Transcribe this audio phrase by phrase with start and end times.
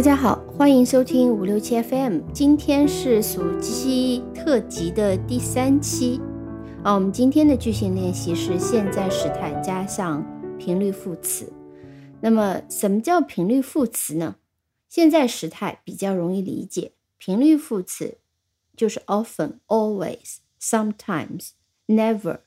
[0.00, 2.20] 大家好，欢迎收听五六七 FM。
[2.32, 6.18] 今天是暑期特辑的第三期
[6.82, 6.94] 啊。
[6.94, 10.24] 我们今天的句型练习是现在时态加上
[10.58, 11.52] 频率副词。
[12.22, 14.36] 那么，什么叫频率副词呢？
[14.88, 18.16] 现在时态比较容易理解，频率副词
[18.74, 21.50] 就是 often、always、sometimes、
[21.86, 22.38] never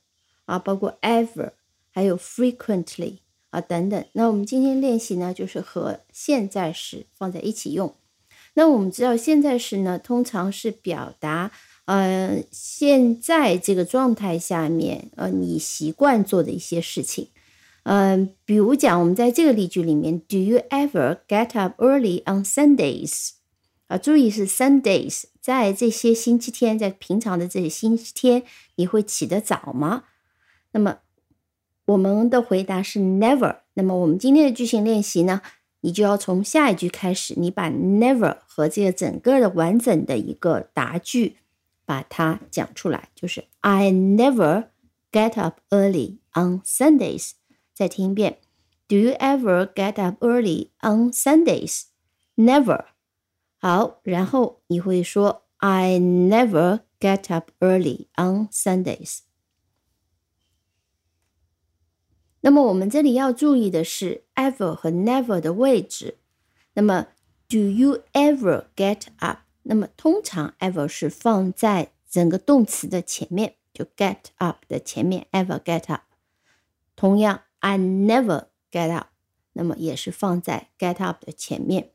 [0.46, 1.52] 啊，包括 ever，
[1.92, 3.20] 还有 frequently。
[3.54, 4.04] 啊，等等。
[4.14, 7.94] 那我们今天练习呢，就是和现在时放在一起用。
[8.56, 11.52] 那我们知道，现在时呢，通常是表达，
[11.86, 17.28] 呃，现在这个状态下面，呃，你习惯做的一些事情。
[17.84, 23.34] 嗯，比如讲，我们在这个例句里面，Do you ever get up early on Sundays？
[23.86, 28.42] 啊，注意是 Sundays，在这些星期天，在平常的这些星期天，
[28.78, 30.06] 你会起得早吗？
[30.72, 30.98] 那么。
[31.86, 33.58] 我们的回答是 never。
[33.74, 35.42] 那么我们今天的句型练习呢，
[35.82, 41.38] 你就要从下一句开始，你把 never 和这个整个的完整的一个答句
[41.86, 44.68] 把它讲出来，就是 I never
[45.12, 47.32] get up early on Sundays。
[47.74, 48.38] 再听一遍
[48.88, 52.86] ，Do you ever get up early on Sundays？Never。
[53.58, 59.20] 好，然后你会说 I never get up early on Sundays。
[62.46, 66.18] 那么我们这里要注意的是 ever 和 never 的位置。
[66.74, 67.08] 那么
[67.48, 69.40] Do you ever get up？
[69.62, 76.02] 那么通常 ever 是放在整个动词的前面，就 get up 的前面，ever get up。
[76.98, 79.08] 同样，I never get up，
[79.54, 81.92] 那么也是放在 get up 的前面。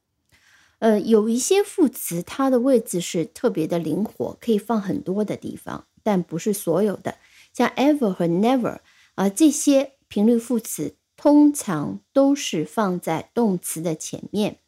[0.78, 7.16] 呃，有一些副词它的位置是特别的灵活，可以放很多的地方，但不是所有的。
[7.52, 8.78] 像 ever 和 never
[9.14, 9.97] 啊这些。
[10.08, 14.58] 频率副词通常都是放在动词的前面。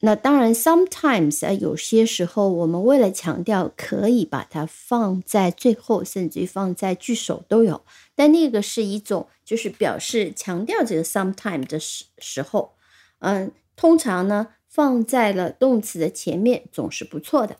[0.00, 7.84] 那当然，sometimes 啊，有些时候我们为了强调，可以把它放在最后，甚至于放在句首都有。
[8.14, 12.74] 但那个是一种，就是表示强调这个 sometimes 的时时候，
[13.18, 17.56] 嗯，通常呢放在了动词的前面，总是不错的。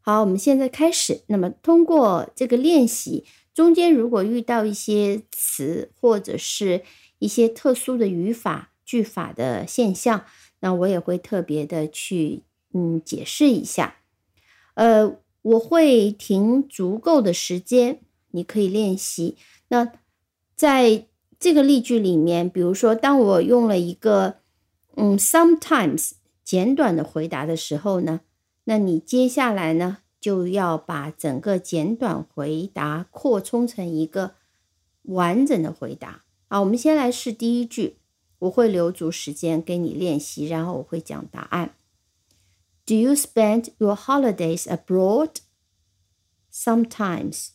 [0.00, 1.24] 好，我们现在开始。
[1.26, 3.26] 那么通过这个练习。
[3.56, 6.82] 中间如果遇到一些词或者是
[7.20, 10.26] 一些特殊的语法句法的现象，
[10.60, 12.42] 那我也会特别的去
[12.74, 13.96] 嗯解释一下。
[14.74, 18.00] 呃，我会停足够的时间，
[18.32, 19.38] 你可以练习。
[19.68, 19.90] 那
[20.54, 21.06] 在
[21.40, 24.36] 这个例句里面，比如说当我用了一个
[24.96, 26.10] 嗯 sometimes
[26.44, 28.20] 简短的回答的时候呢，
[28.64, 30.00] 那你接下来呢？
[30.25, 34.35] 就要把整个简短回答扩充成一个
[35.03, 36.23] 完整的回答。
[36.47, 37.97] 好，我们先来试第一句，
[38.39, 41.75] 我会留足时间给你练习，然后我会讲答案。
[42.85, 45.37] Do you spend your holidays abroad?
[46.51, 47.49] Sometimes.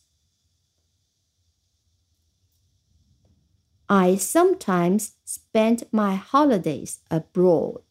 [3.86, 7.82] I sometimes spend my holidays abroad.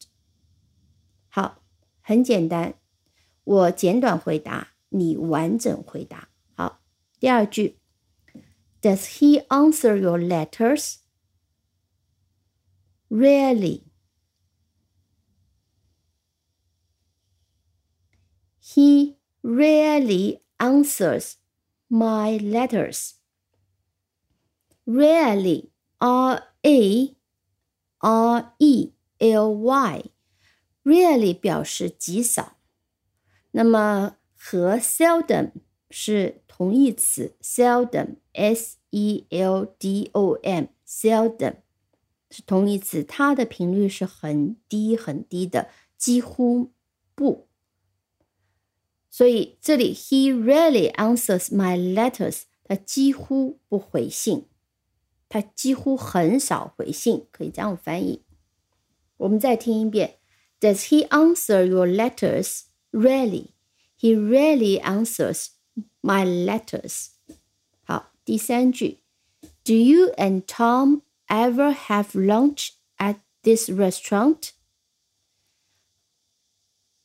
[1.29, 1.61] 好，
[2.01, 2.75] 很简单。
[3.49, 6.29] 我简短回答，你完整回答。
[6.55, 6.81] 好，
[7.19, 7.79] 第二句，
[8.81, 10.97] Does he answer your letters?
[13.09, 13.83] Rarely.
[18.61, 21.35] He rarely answers
[21.87, 23.13] my letters.
[24.85, 27.15] Rarely, R A
[27.99, 30.03] R E L Y,
[30.83, 32.57] rarely 表示极少。
[33.51, 35.51] 那么和 seldom
[35.89, 41.55] 是同义词，seldom，s e l d o m，seldom
[42.29, 46.71] 是同义词，它的频率是很低很低的，几乎
[47.13, 47.47] 不。
[49.09, 54.47] 所以这里 he rarely answers my letters，他几乎不回信，
[55.29, 58.23] 他几乎很少回信，可以这样翻译。
[59.17, 60.17] 我们再听一遍，
[60.59, 61.87] Does he answer your
[62.91, 63.47] letters？Rarely,
[63.97, 65.49] he rarely answers
[66.01, 67.09] my letters.
[67.83, 68.99] 好，第三句，
[69.63, 74.51] Do you and Tom ever have lunch at this restaurant？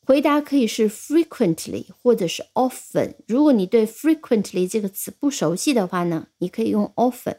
[0.05, 3.14] 回答可以是 frequently 或者是 often。
[3.29, 7.38] 如果你对 frequently 这个词不熟悉的话呢，你可以用 often。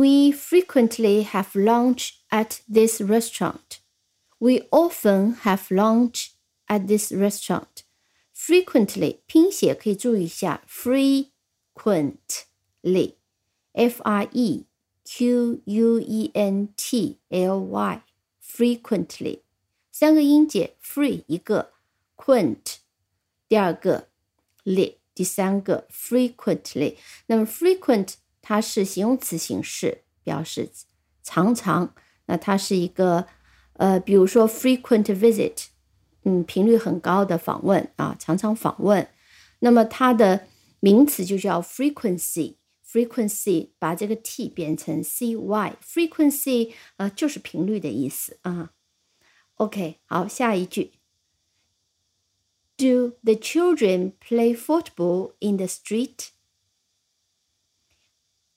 [0.00, 3.80] We frequently have lunch at this restaurant.
[4.38, 6.32] We often have lunch
[6.68, 7.84] at this restaurant.
[8.36, 11.32] frequently 拼写可以注意一下，frequently，f
[14.02, 14.66] r e
[15.02, 19.40] q u e n t l y，frequently
[19.90, 21.72] 三个音节，free 一个，
[22.16, 22.76] quent
[23.48, 24.08] 第二个，
[24.64, 26.96] ly 第三个，frequently。
[27.26, 30.70] 那么 frequent 它是形容词形式，表示
[31.22, 31.94] 常常。
[32.26, 33.26] 那它是一个
[33.74, 35.66] 呃，比如说 frequent visit。
[36.28, 39.08] 嗯，频率很高的访问啊，常常访问。
[39.60, 40.48] 那么它的
[40.80, 48.72] 名词就叫 frequency，frequency 把这个 t 变成 cy，frequency 呃就是频率的意思啊。
[49.54, 50.94] OK，好，下一句。
[52.76, 56.30] Do the children play football in the street?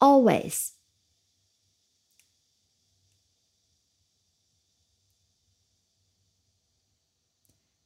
[0.03, 0.73] Always.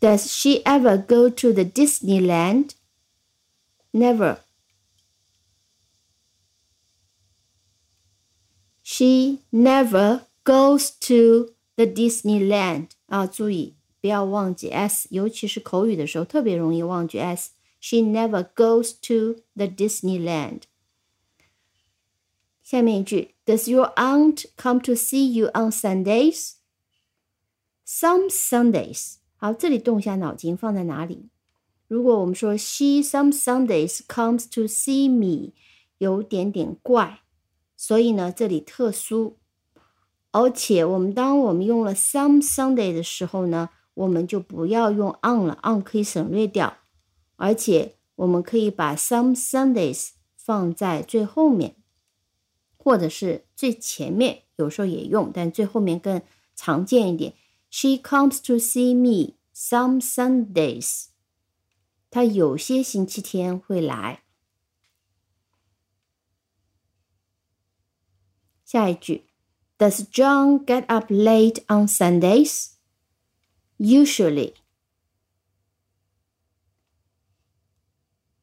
[0.00, 2.74] Does she ever go to the Disneyland?
[3.92, 4.40] Never.
[8.82, 20.62] She never goes to the Disneyland 啊，注意不要忘记 s，尤其是口语的时候特别容易忘记 s。She never goes to the Disneyland.
[22.62, 26.54] 下面一句，Does your aunt come to see you on Sundays?
[27.86, 29.14] Some Sundays。
[29.36, 31.28] 好，这里动一下脑筋，放在哪里？
[31.86, 35.52] 如果我们说 She some Sundays comes to see me，
[35.96, 37.20] 有点点怪，
[37.76, 39.38] 所以呢，这里特殊。
[40.33, 46.79] 而且我们当我们用了 some Sunday 的时候呢，我们就不要用 on 了，on 可以省略掉。
[47.35, 51.75] 而且我们可以把 some Sundays 放在最后面。
[52.75, 56.21] 或者是最前面，有时候也用，但最后面更
[56.53, 57.33] 常见一点。
[57.69, 61.05] She comes to see me some Sundays。
[62.11, 64.23] 她有些星期天会来。
[68.65, 69.27] 下一句
[69.78, 72.76] ，Does John get up late on Sundays?
[73.78, 74.54] Usually.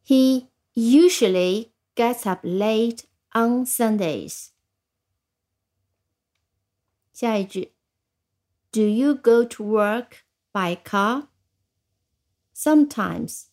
[0.04, 4.52] He usually gets up late on Sundays.
[7.14, 7.74] 下一句，
[8.72, 11.28] Do you go to work by car?
[12.54, 13.48] Sometimes.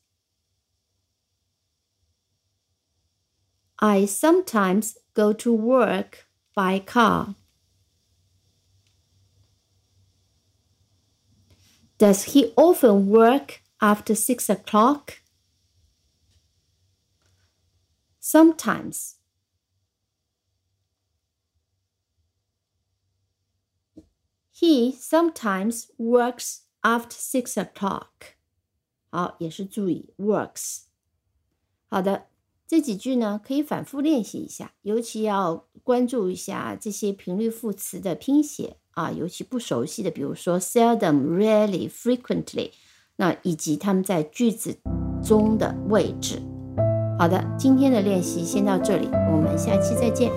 [3.79, 7.35] I sometimes go to work by car.
[11.99, 15.21] Does he often work after six o'clock?
[18.21, 19.17] Sometimes.
[24.51, 28.37] He sometimes works after six o'clock。
[29.11, 30.85] 好，也是注意 works。
[31.89, 32.29] 好的，
[32.67, 42.72] 这几句呢可以反复练习一下，尤其要关注一下这些频率副词的拼写 啊，尤其不熟悉的，比如说 seldom、rarely、frequently，
[43.18, 44.76] 那以及他们在句子
[45.24, 46.42] 中的位置。
[47.20, 50.32] 好的，今天的练习先到这里，我们下期再见。